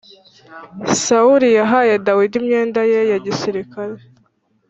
[1.03, 3.99] Sawuli yahaye Dawidi imyenda ye ya gisirikare